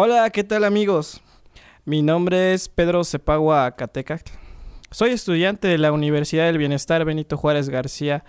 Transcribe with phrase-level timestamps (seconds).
[0.00, 1.20] Hola, ¿qué tal amigos?
[1.84, 4.30] Mi nombre es Pedro Cepagua Catecac.
[4.92, 8.22] Soy estudiante de la Universidad del Bienestar Benito Juárez García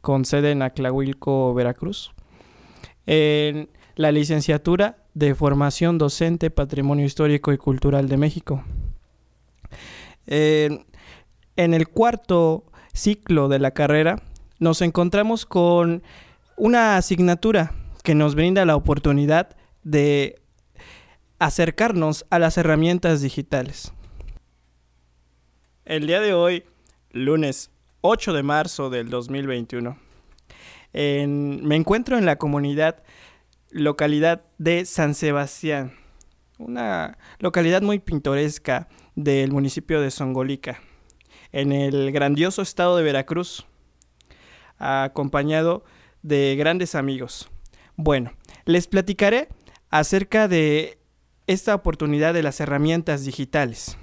[0.00, 2.12] con sede en Aclahuilco, Veracruz.
[3.06, 8.62] En la licenciatura de Formación Docente Patrimonio Histórico y Cultural de México.
[10.28, 10.84] en
[11.56, 14.22] el cuarto ciclo de la carrera
[14.60, 16.04] nos encontramos con
[16.56, 17.72] una asignatura
[18.04, 20.45] que nos brinda la oportunidad de
[21.38, 23.92] acercarnos a las herramientas digitales.
[25.84, 26.64] El día de hoy,
[27.10, 29.98] lunes 8 de marzo del 2021,
[30.92, 33.02] me encuentro en la comunidad
[33.70, 35.92] localidad de San Sebastián,
[36.58, 40.80] una localidad muy pintoresca del municipio de Songolica,
[41.52, 43.66] en el grandioso estado de Veracruz,
[44.78, 45.84] acompañado
[46.22, 47.50] de grandes amigos.
[47.96, 48.32] Bueno,
[48.64, 49.48] les platicaré
[49.90, 50.98] acerca de
[51.46, 53.96] esta oportunidad de las herramientas digitales.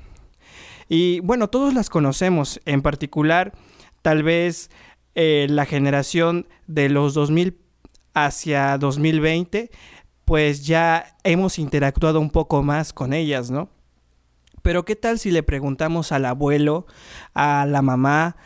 [0.89, 3.53] Y bueno, todos las conocemos, en particular
[4.01, 4.69] tal vez
[5.15, 7.57] eh, la generación de los 2000
[8.13, 9.71] hacia 2020,
[10.25, 13.69] pues ya hemos interactuado un poco más con ellas, ¿no?
[14.61, 16.85] Pero ¿qué tal si le preguntamos al abuelo,
[17.33, 18.37] a la mamá,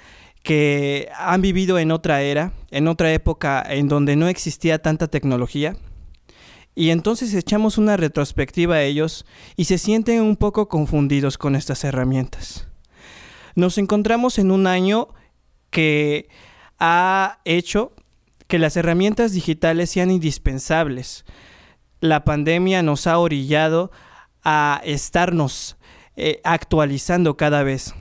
[0.41, 5.75] que han vivido en otra era, en otra época en donde no existía tanta tecnología?
[6.79, 9.25] Y entonces echamos una retrospectiva a ellos
[9.55, 12.67] y se sienten un poco confundidos con estas herramientas.
[13.55, 15.07] Nos encontramos en un año
[15.71, 16.29] que
[16.77, 17.93] ha hecho
[18.45, 21.25] que las herramientas digitales sean indispensables.
[21.99, 23.89] La pandemia nos ha orillado
[24.43, 25.77] a estarnos
[26.15, 27.95] eh, actualizando cada vez.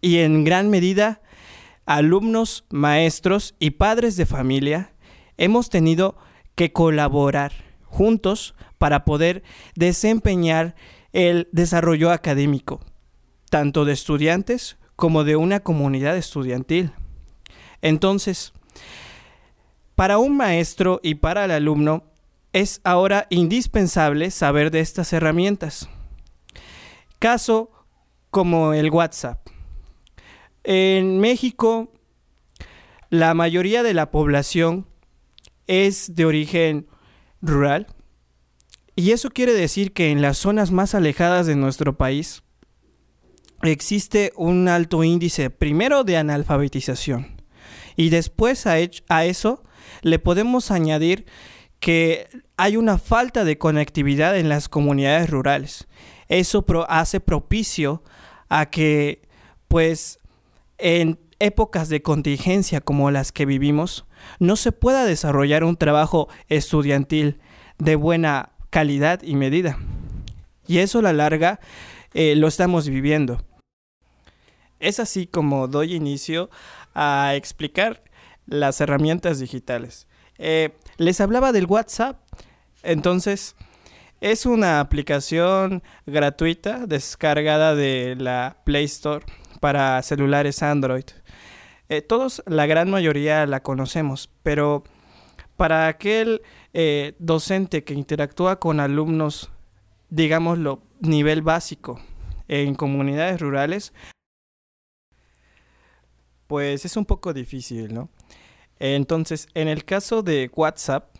[0.00, 1.22] Y en gran medida,
[1.86, 4.92] alumnos, maestros y padres de familia
[5.38, 6.16] hemos tenido
[6.54, 9.42] que colaborar juntos para poder
[9.74, 10.74] desempeñar
[11.12, 12.80] el desarrollo académico,
[13.50, 16.92] tanto de estudiantes como de una comunidad estudiantil.
[17.82, 18.52] Entonces,
[19.94, 22.04] para un maestro y para el alumno
[22.52, 25.88] es ahora indispensable saber de estas herramientas.
[27.18, 27.70] Caso
[28.30, 29.46] como el WhatsApp.
[30.64, 31.92] En México,
[33.08, 34.86] la mayoría de la población
[35.66, 36.86] es de origen
[37.42, 37.86] rural.
[38.94, 42.42] Y eso quiere decir que en las zonas más alejadas de nuestro país
[43.62, 47.36] existe un alto índice primero de analfabetización
[47.96, 48.78] y después a,
[49.24, 49.64] eso
[50.02, 51.26] le podemos añadir
[51.80, 55.88] que hay una falta de conectividad en las comunidades rurales.
[56.28, 58.02] Eso hace propicio
[58.48, 59.22] a que
[59.68, 60.20] pues
[60.78, 64.06] en épocas de contingencia como las que vivimos,
[64.38, 67.40] no se pueda desarrollar un trabajo estudiantil
[67.78, 69.78] de buena calidad y medida.
[70.66, 71.60] Y eso a la larga
[72.14, 73.42] eh, lo estamos viviendo.
[74.80, 76.50] Es así como doy inicio
[76.94, 78.02] a explicar
[78.46, 80.06] las herramientas digitales.
[80.38, 82.20] Eh, les hablaba del WhatsApp,
[82.82, 83.56] entonces
[84.20, 89.24] es una aplicación gratuita descargada de la Play Store
[89.60, 91.04] para celulares Android.
[91.88, 94.82] Eh, todos, la gran mayoría la conocemos, pero
[95.56, 96.42] para aquel
[96.74, 99.50] eh, docente que interactúa con alumnos,
[100.10, 102.00] digámoslo, nivel básico
[102.48, 103.92] en comunidades rurales,
[106.46, 108.08] pues es un poco difícil, ¿no?
[108.78, 111.16] Entonces, en el caso de WhatsApp,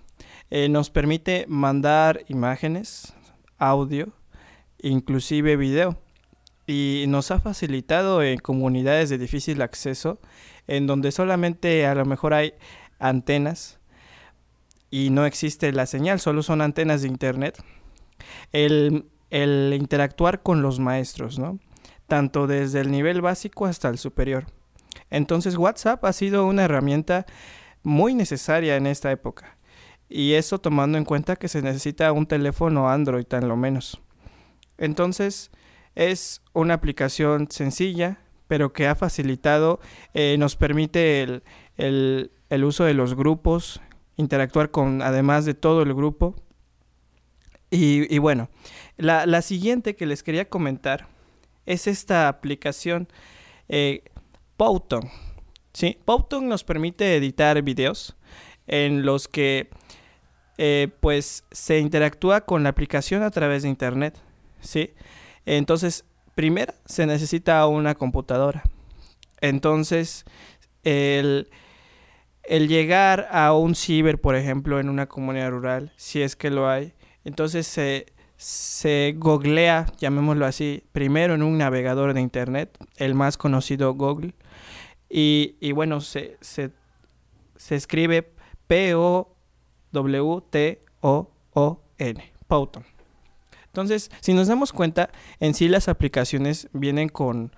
[0.51, 3.15] eh, nos permite mandar imágenes,
[3.59, 4.13] audio,
[4.81, 5.99] inclusive video.
[6.69, 10.21] Y nos ha facilitado en comunidades de difícil acceso
[10.67, 12.55] en donde solamente a lo mejor hay
[12.99, 13.79] antenas
[14.91, 17.63] y no existe la señal, solo son antenas de internet,
[18.53, 21.59] el, interactuar con los maestros, ¿no?
[22.07, 24.47] Tanto desde el nivel básico hasta el superior.
[25.11, 27.27] Entonces WhatsApp ha sido una herramienta
[27.83, 29.59] muy necesaria en esta época.
[30.09, 34.01] Y eso tomando en cuenta que se necesita un teléfono Android tan lo menos.
[34.79, 35.51] Entonces
[35.97, 39.81] es una aplicación sencilla, pero que ha facilitado,
[40.15, 41.43] eh, nos permite
[41.77, 42.31] el,
[42.65, 43.81] uso de los grupos,
[44.17, 46.35] interactuar con además de todo el grupo.
[47.71, 48.49] Y, bueno,
[48.97, 51.09] la, siguiente que les quería comentar
[51.67, 53.09] es esta aplicación
[53.69, 54.05] eh,
[54.57, 55.11] Powton.
[55.73, 55.99] ¿sí?
[56.05, 58.17] Powton nos permite editar videos
[58.67, 59.69] en los que
[60.59, 64.19] eh, pues se interactúa con la aplicación a través de internet.
[64.61, 64.95] ¿sí?
[65.45, 66.05] Entonces
[66.37, 68.63] Primero, se necesita una computadora.
[69.41, 70.27] Entonces,
[70.85, 71.49] el,
[72.47, 76.93] llegar a un ciber, por ejemplo, en una comunidad rural, si es que lo hay,
[77.25, 83.95] entonces se, se googlea, llamémoslo así, primero en un navegador de internet, el más conocido
[83.95, 84.35] Google,
[85.09, 86.71] y, y bueno, se, se,
[87.57, 88.35] se escribe
[88.67, 89.33] P-O-W-T-O-O-N,
[92.47, 92.96] Powton.
[93.77, 97.55] Entonces, si nos damos cuenta, en sí las aplicaciones vienen con,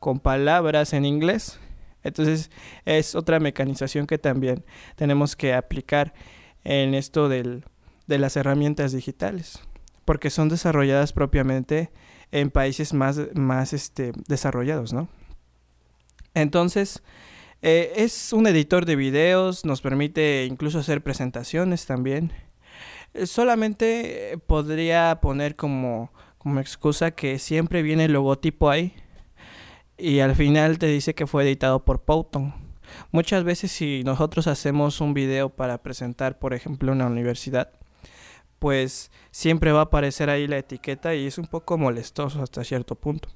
[0.00, 1.58] con palabras en inglés.
[2.02, 2.50] Entonces,
[2.84, 4.66] es otra mecanización que también
[4.96, 6.12] tenemos que aplicar
[6.62, 7.64] en esto del,
[8.06, 9.60] de las herramientas digitales,
[10.04, 11.90] porque son desarrolladas propiamente
[12.32, 15.08] en países más, más este, desarrollados, ¿no?
[16.34, 17.02] Entonces,
[17.62, 22.30] eh, es un editor de videos, nos permite incluso hacer presentaciones también.
[23.14, 28.94] Eh, solamente podría poner como, como excusa que siempre viene el logotipo ahí
[29.98, 32.54] y al final te dice que fue editado por Powton.
[33.10, 37.70] Muchas veces si nosotros hacemos un video para presentar, por ejemplo, una universidad,
[38.58, 42.94] pues siempre va a aparecer ahí la etiqueta y es un poco molestoso hasta cierto
[42.94, 43.28] punto.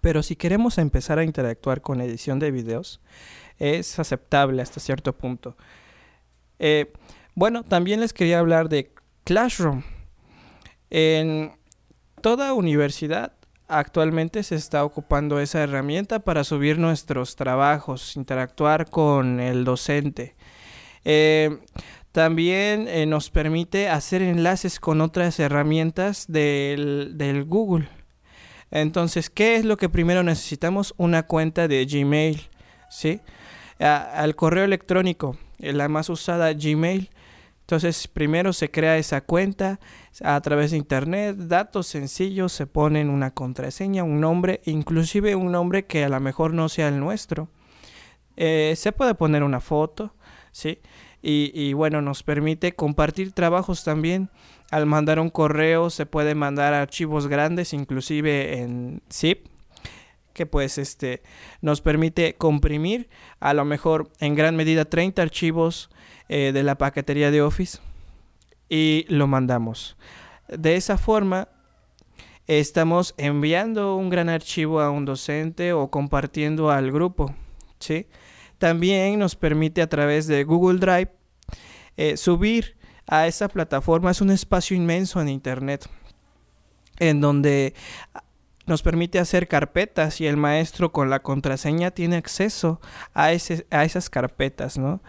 [0.00, 3.00] Pero si queremos empezar a interactuar con edición de videos,
[3.58, 5.56] es aceptable hasta cierto punto.
[6.58, 6.92] Eh,
[7.34, 8.92] bueno, también les quería hablar de
[9.24, 9.82] Classroom.
[10.90, 11.52] En
[12.20, 13.32] toda universidad
[13.68, 20.34] actualmente se está ocupando esa herramienta para subir nuestros trabajos, interactuar con el docente.
[21.04, 21.58] Eh,
[22.12, 27.88] también eh, nos permite hacer enlaces con otras herramientas del, Google.
[28.70, 30.94] Entonces, ¿qué es lo que primero necesitamos?
[30.98, 32.50] Una cuenta de Gmail,
[32.90, 33.20] ¿sí?
[33.78, 37.10] al correo electrónico, la más usada Gmail.
[37.72, 39.80] Entonces, primero se crea esa cuenta
[40.22, 45.86] a través de internet, datos sencillos, se ponen una contraseña, un nombre, inclusive un nombre
[45.86, 47.48] que a lo mejor no sea el nuestro.
[48.36, 50.14] Eh, se puede poner una foto,
[50.50, 50.80] ¿sí?
[51.22, 54.28] Y, bueno, nos permite compartir trabajos también.
[54.70, 59.46] Al mandar un correo se puede mandar archivos grandes, inclusive en zip,
[60.34, 61.22] que pues este
[61.62, 63.08] nos permite comprimir
[63.40, 65.88] a lo mejor en gran medida 30 archivos
[66.34, 67.78] eh, de la paquetería de Office
[68.66, 69.98] y lo mandamos.
[70.48, 71.48] De esa forma
[72.46, 77.34] estamos enviando un gran archivo a un docente o compartiendo al grupo,
[77.80, 78.06] ¿sí?
[78.56, 81.12] También nos permite a través de Google Drive
[81.98, 84.10] eh, subir a esa plataforma.
[84.10, 85.86] Es un espacio inmenso en Internet
[86.98, 87.74] en donde
[88.66, 92.80] nos permite hacer carpetas y el maestro con la contraseña tiene acceso
[93.14, 95.02] a, ese, a esas carpetas, ¿no?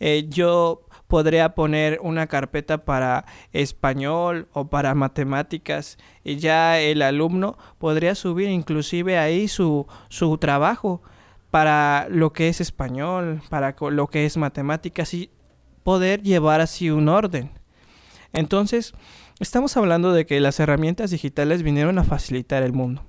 [0.00, 7.56] Eh, yo podría poner una carpeta para español o para matemáticas y ya el alumno
[7.78, 11.02] podría subir inclusive ahí su, su trabajo
[11.50, 15.30] para lo que es español, para lo que es matemáticas y
[15.84, 17.52] poder llevar así un orden.
[18.32, 18.94] Entonces,
[19.40, 23.04] estamos hablando de que las herramientas digitales vinieron a facilitar el mundo.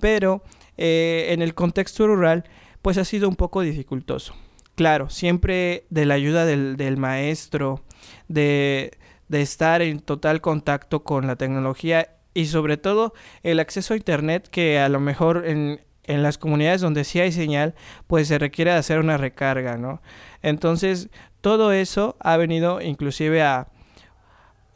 [0.00, 0.42] Pero
[0.76, 2.44] eh, en el contexto rural,
[2.82, 4.34] pues ha sido un poco dificultoso.
[4.74, 7.84] Claro, siempre de la ayuda del, maestro,
[8.28, 8.98] de,
[9.30, 14.80] estar en total contacto con la tecnología y sobre todo el acceso a Internet que
[14.80, 17.74] a lo mejor en, en las comunidades donde sí hay señal,
[18.06, 20.02] pues se requiere hacer una recarga, ¿no?
[20.42, 21.08] Entonces,
[21.40, 23.68] todo eso ha venido inclusive a...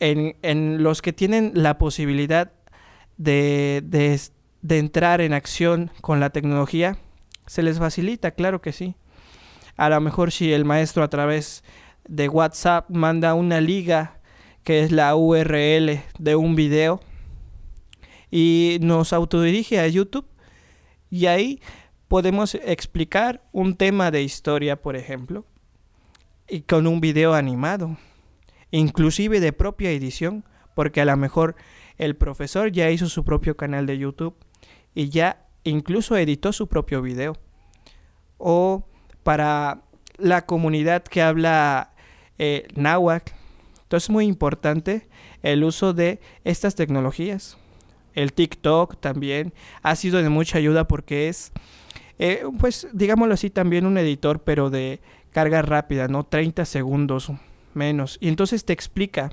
[0.01, 2.53] En, los que tienen la posibilidad
[3.17, 4.21] de, de,
[4.63, 6.99] de entrar en acción con la tecnología,
[7.47, 8.95] se les facilita, claro que sí.
[9.77, 11.65] A lo mejor si el maestro a través
[12.09, 14.21] de WhatsApp manda una liga
[14.65, 17.01] que es la URL de un video
[18.31, 20.27] y nos autodirige a YouTube,
[21.11, 21.61] y ahí
[22.09, 25.47] podemos explicar un tema de historia, por ejemplo,
[26.49, 27.97] y con un video animado,
[28.71, 30.45] inclusive de propia edición,
[30.75, 31.57] porque a lo mejor
[31.97, 34.37] el profesor ya hizo su propio canal de YouTube
[34.95, 37.37] y ya incluso editó su propio video.
[38.39, 38.87] O
[39.23, 39.83] para
[40.17, 41.93] la comunidad que habla
[42.39, 43.33] eh, náhuatl,
[43.83, 45.09] entonces es muy importante
[45.43, 47.57] el uso de estas tecnologías.
[48.15, 51.53] El TikTok también ha sido de mucha ayuda porque es,
[52.19, 56.25] eh, pues digámoslo así, también un editor, pero de carga rápida, ¿no?
[56.25, 57.33] 30 segundos
[57.75, 58.19] menos.
[58.21, 59.33] Y entonces te explica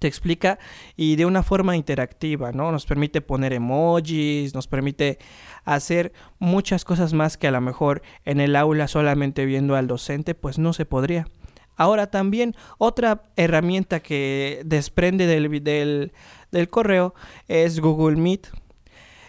[0.00, 0.58] te explica
[0.96, 2.72] y de una forma interactiva, ¿no?
[2.72, 5.18] Nos permite poner emojis, nos permite
[5.64, 10.34] hacer muchas cosas más que a lo mejor en el aula solamente viendo al docente,
[10.34, 11.28] pues no se podría.
[11.76, 16.12] Ahora también otra herramienta que desprende del, del,
[16.50, 17.14] del correo
[17.46, 18.48] es Google Meet.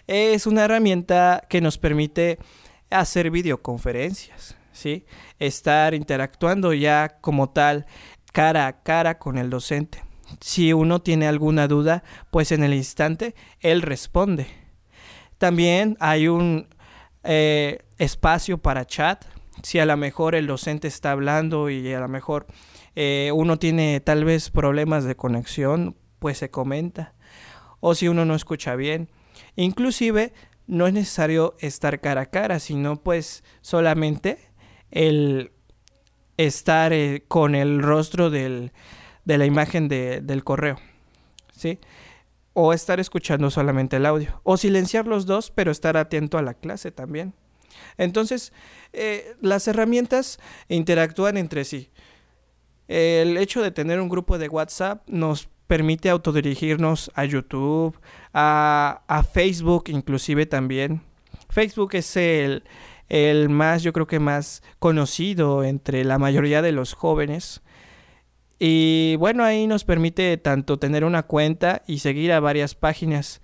[0.06, 2.38] Es una herramienta que nos permite
[2.90, 5.06] hacer videoconferencias, ¿sí?
[5.38, 7.86] Estar interactuando ya como tal
[8.32, 10.02] cara a cara con el docente.
[10.40, 14.46] si uno tiene alguna duda, pues en el instante él responde.
[15.38, 16.68] También hay un
[17.24, 19.24] eh, espacio para chat.
[19.62, 22.46] Si a lo mejor el docente está hablando y a lo mejor
[22.96, 27.14] eh, uno tiene tal vez problemas de conexión, pues se comenta.
[27.80, 29.10] O si uno no escucha bien.
[29.56, 30.32] Inclusive
[30.66, 34.38] no es necesario estar cara a cara, sino pues solamente
[34.92, 35.50] el
[36.36, 38.72] estar eh, con el rostro del,
[39.24, 40.78] de la imagen del correo.
[41.52, 41.80] ¿Sí?
[42.52, 44.40] O estar escuchando solamente el audio.
[44.44, 47.34] O silenciar los dos, pero estar atento a la clase también.
[47.96, 48.52] Entonces,
[48.92, 51.90] eh, las herramientas interactúan entre sí.
[52.88, 57.98] El hecho de tener un grupo de WhatsApp nos permite autodirigirnos a YouTube,
[58.34, 61.00] a, a Facebook inclusive también.
[61.48, 62.64] Facebook es el,
[63.12, 67.60] el más, yo creo que más conocido entre la mayoría de los jóvenes.
[68.58, 73.42] Y bueno, ahí nos permite tanto tener una cuenta y seguir a varias páginas,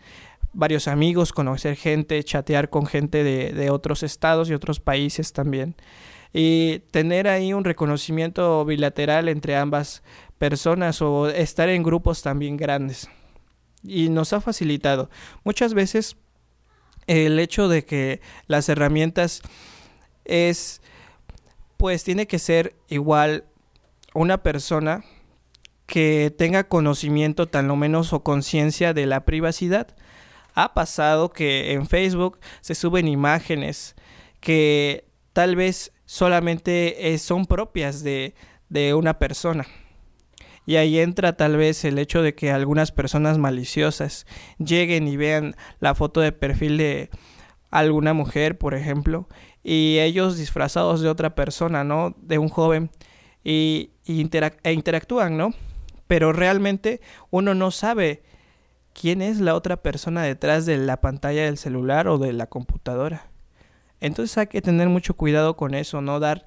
[0.54, 5.76] varios amigos, conocer gente, chatear con gente de, otros estados y otros países también.
[6.32, 10.02] Y tener ahí un reconocimiento bilateral entre ambas
[10.38, 13.10] personas o estar en grupos también grandes.
[13.82, 15.10] Y nos ha facilitado.
[15.44, 16.16] Muchas veces
[17.08, 19.42] el hecho de que las herramientas
[20.24, 20.80] es,
[21.76, 23.44] pues tiene que ser igual
[24.14, 25.04] una persona
[25.86, 29.96] que tenga conocimiento tan lo menos o conciencia de la privacidad.
[30.54, 33.96] Ha pasado que en Facebook se suben imágenes
[34.40, 38.34] que tal vez solamente eh, son propias de,
[38.68, 39.66] de una persona.
[40.68, 44.26] Y ahí entra tal vez el hecho de que algunas personas maliciosas
[44.58, 47.08] lleguen y vean la foto de perfil de
[47.70, 49.28] alguna mujer, por ejemplo,
[49.64, 52.14] y ellos disfrazados de otra persona, ¿no?
[52.20, 52.90] De un joven,
[53.42, 55.54] y, e interactúan, ¿no?
[56.06, 58.22] Pero realmente uno no sabe
[58.92, 63.30] quién es la otra persona detrás de la pantalla del celular o de la computadora.
[64.00, 66.44] Entonces hay que tener mucho cuidado con eso, no dar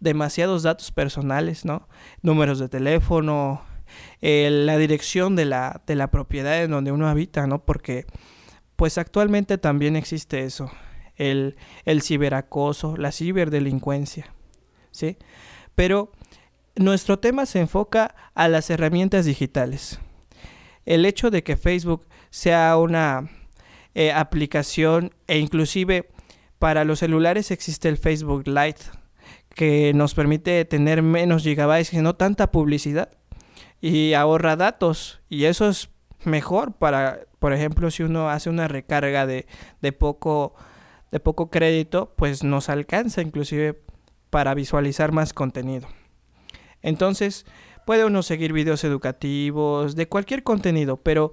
[0.00, 1.88] demasiados datos personales, ¿no?
[2.22, 3.62] Números de teléfono,
[4.20, 7.64] la dirección de la, de la propiedad en donde uno habita, ¿no?
[7.64, 8.06] Porque
[8.76, 10.70] pues actualmente también existe eso,
[11.16, 14.32] el, el ciberacoso, la ciberdelincuencia,
[14.90, 15.16] ¿sí?
[15.74, 16.12] Pero
[16.76, 19.98] nuestro tema se enfoca a las herramientas digitales.
[20.86, 23.28] El hecho de que Facebook sea una
[23.94, 26.08] eh, aplicación e inclusive
[26.58, 28.97] para los celulares existe el Facebook Lite
[29.58, 33.10] que nos permite tener menos gigabytes y no tanta publicidad
[33.80, 35.90] y ahorra datos y eso es
[36.22, 39.48] mejor para por ejemplo si uno hace una recarga de,
[39.82, 40.54] de poco
[41.10, 43.80] de poco crédito pues nos alcanza inclusive
[44.30, 45.88] para visualizar más contenido
[46.82, 47.46] entonces,
[47.86, 51.32] puede uno seguir videos educativos, de cualquier contenido, pero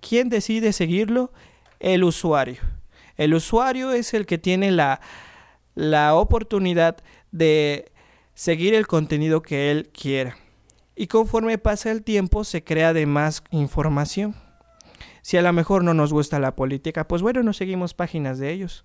[0.00, 1.32] ¿quién decide seguirlo?
[1.80, 2.60] El usuario.
[3.16, 5.00] El usuario es el que tiene la,
[5.74, 6.98] la oportunidad
[7.32, 7.90] de
[8.34, 10.36] seguir el contenido que él quiera.
[10.96, 14.34] Y conforme pasa el tiempo se crea de más información.
[15.22, 18.50] Si a lo mejor no nos gusta la política, pues bueno, no seguimos páginas de
[18.50, 18.84] ellos.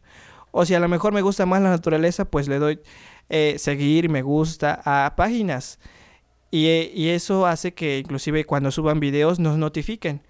[0.52, 2.80] O si a lo mejor me gusta más la naturaleza, pues le doy
[3.30, 5.80] eh, seguir, me gusta a páginas.
[6.52, 10.22] Y, y, eso hace que inclusive cuando suban videos nos notifiquen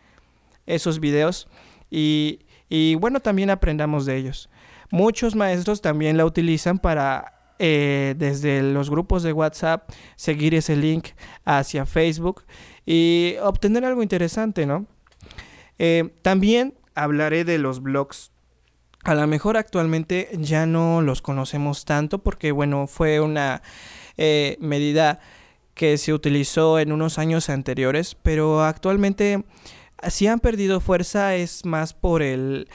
[0.65, 1.49] esos videos
[1.91, 2.39] y,
[2.69, 4.49] y bueno, también aprendamos de ellos.
[4.89, 11.11] Muchos maestros también la utilizan para eh, desde los grupos de WhatsApp seguir ese link
[11.45, 12.43] hacia Facebook
[12.85, 14.85] y obtener algo interesante, ¿no?
[15.79, 18.31] Eh, también hablaré de los blogs
[19.05, 23.61] a lo mejor actualmente ya no los conocemos tanto porque, bueno, fue una
[24.17, 25.21] eh, medida
[25.73, 29.45] que se utilizó en unos años anteriores, pero actualmente
[30.09, 32.67] si han perdido fuerza es más por el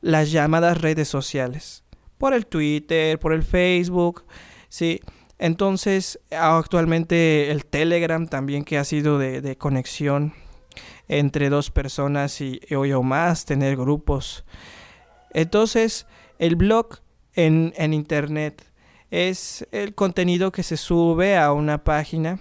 [0.00, 1.84] las llamadas redes sociales,
[2.22, 4.24] por el Twitter, por el Facebook,
[4.68, 5.00] sí.
[5.40, 10.32] Entonces, actualmente el Telegram también que ha sido de, conexión
[11.08, 14.44] entre dos personas y, y o más, tener grupos
[15.32, 16.06] entonces,
[16.38, 16.98] el blog
[17.34, 18.70] en, Internet
[19.10, 22.38] es el contenido que se sube a una página.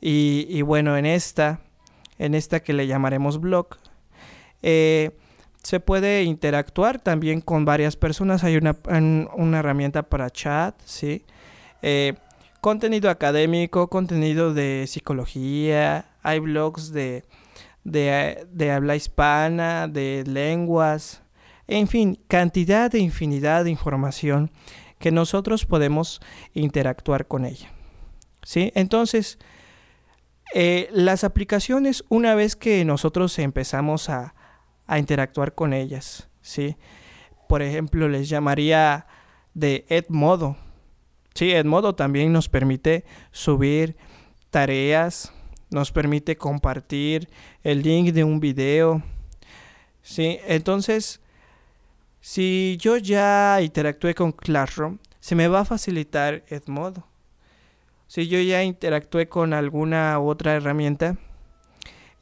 [0.00, 1.60] Y, bueno, en esta,
[2.18, 3.68] en esta que le llamaremos blog,
[4.62, 5.10] eh,
[5.62, 8.44] se puede interactuar también con varias personas.
[8.44, 8.76] Hay una,
[9.36, 11.24] una herramienta para chat, ¿sí?
[11.82, 12.14] Eh,
[12.60, 17.24] contenido académico, contenido de psicología, hay blogs de,
[17.84, 21.22] de, de habla hispana, de lenguas,
[21.66, 24.50] en fin, cantidad de infinidad de información
[24.98, 26.20] que nosotros podemos
[26.54, 27.70] interactuar con ella.
[28.42, 28.72] ¿Sí?
[28.74, 29.38] Entonces,
[30.52, 34.34] Eh, las aplicaciones, una vez que nosotros empezamos a,
[34.90, 36.76] a interactuar con ellas, ¿sí?
[37.48, 39.06] Por ejemplo, les llamaría
[39.54, 40.56] de Edmodo.
[41.32, 43.96] Sí, Edmodo también nos permite subir
[44.50, 45.32] tareas,
[45.70, 47.28] nos permite compartir
[47.62, 49.00] el link de un video.
[50.02, 51.20] Sí, entonces,
[52.20, 57.06] si yo ya interactué con Classroom, se me va a facilitar Edmodo.
[58.08, 61.16] Si yo ya interactué con alguna otra herramienta,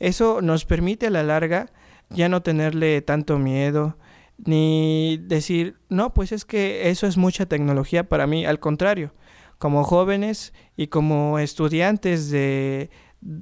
[0.01, 1.73] eso nos permite a la larga
[2.11, 3.97] ya no tenerle tanto miedo,
[4.38, 8.47] ni decir, no, pues es que eso es mucha tecnología para mí.
[8.47, 9.12] Al contrario,
[9.59, 12.91] como jóvenes y como estudiantes de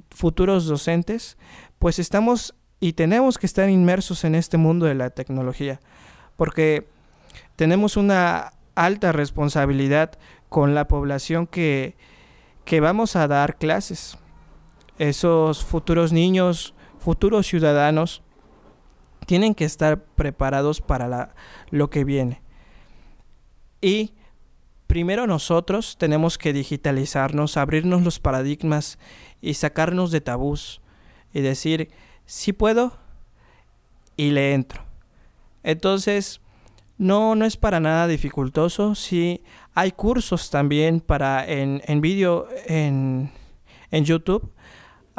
[0.09, 1.37] futuros docentes,
[1.79, 5.79] pues estamos y tenemos que estar inmersos en este mundo de la tecnología,
[6.35, 6.87] porque
[7.55, 10.11] tenemos una alta responsabilidad
[10.49, 11.95] con la población que,
[12.65, 14.17] que vamos a dar clases.
[14.99, 18.23] Esos futuros niños, futuros ciudadanos,
[19.27, 21.35] tienen que estar preparados para
[21.69, 22.41] lo que viene.
[23.81, 24.13] Y
[24.87, 28.97] primero nosotros tenemos que digitalizarnos, abrirnos los paradigmas
[29.41, 30.81] y sacarnos de tabús
[31.33, 31.91] y decir,
[32.25, 32.97] sí puedo
[34.15, 34.81] y le entro.
[35.61, 36.39] Entonces,
[36.97, 38.95] no, no es para nada dificultoso.
[38.95, 39.43] Sí,
[39.75, 43.29] hay cursos también para en, en vídeo en,
[43.91, 44.53] en YouTube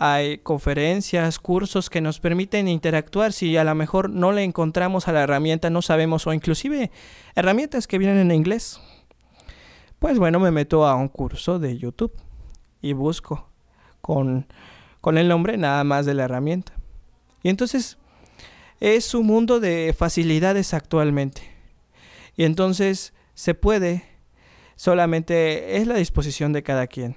[0.00, 5.12] hay conferencias, cursos que nos permiten interactuar si a lo mejor no le encontramos a
[5.12, 6.92] la herramienta, no sabemos, o inclusive
[7.34, 8.80] herramientas que vienen en inglés.
[9.98, 12.12] Pues bueno, me meto a un curso de YouTube
[12.80, 13.50] y busco
[14.00, 14.46] con,
[15.00, 16.74] con el nombre nada más de la herramienta.
[17.42, 17.98] Y entonces
[18.78, 21.42] es un mundo de facilidades actualmente.
[22.36, 24.04] Y entonces se puede,
[24.76, 27.16] solamente es la disposición de cada quien.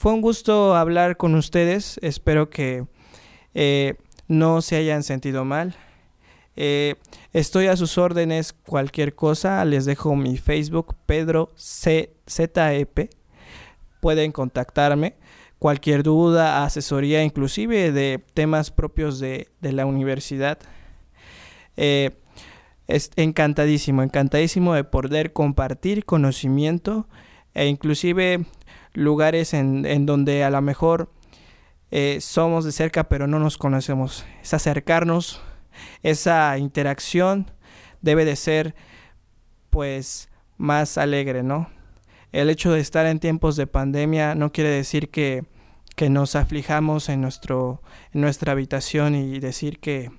[0.00, 2.00] Fue un gusto hablar con ustedes.
[2.00, 2.86] Espero que
[3.52, 3.96] eh,
[4.28, 5.74] no se hayan sentido mal.
[6.56, 6.94] Eh,
[7.34, 9.62] estoy a sus órdenes cualquier cosa.
[9.66, 13.10] Les dejo mi Facebook, Pedro CZEP.
[14.00, 15.16] Pueden contactarme.
[15.58, 20.58] Cualquier duda, asesoría, inclusive de temas propios de, la universidad.
[21.76, 22.12] Eh,
[22.88, 27.06] es encantadísimo, encantadísimo de poder compartir conocimiento
[27.52, 28.46] e inclusive
[28.92, 31.10] lugares en, en donde a lo mejor
[31.90, 34.24] eh, somos de cerca pero no nos conocemos.
[34.42, 35.42] Es acercarnos,
[36.02, 37.50] esa interacción
[38.00, 38.74] debe de ser
[39.70, 41.68] pues más alegre, ¿no?
[42.32, 45.44] El hecho de estar en tiempos de pandemia no quiere decir que,
[45.96, 50.12] que nos aflijamos en, nuestro, en nuestra habitación y decir que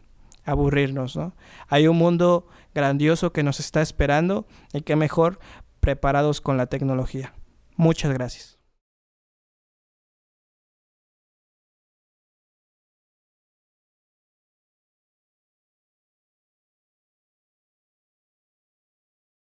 [0.43, 1.36] aburrirnos, ¿no?
[1.67, 5.39] Hay un mundo grandioso que nos está esperando y que mejor
[5.79, 7.34] preparados con la tecnología.
[7.77, 8.61] Muchas gracias.